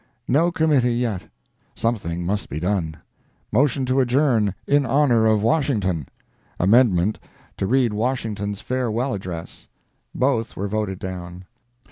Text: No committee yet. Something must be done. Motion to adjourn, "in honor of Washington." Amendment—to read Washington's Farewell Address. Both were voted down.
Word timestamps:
No 0.27 0.51
committee 0.51 0.95
yet. 0.95 1.25
Something 1.75 2.25
must 2.25 2.49
be 2.49 2.59
done. 2.59 2.97
Motion 3.51 3.85
to 3.85 3.99
adjourn, 3.99 4.55
"in 4.65 4.83
honor 4.83 5.27
of 5.27 5.43
Washington." 5.43 6.07
Amendment—to 6.59 7.67
read 7.67 7.93
Washington's 7.93 8.61
Farewell 8.61 9.13
Address. 9.13 9.67
Both 10.15 10.55
were 10.55 10.67
voted 10.67 10.97
down. 10.97 11.45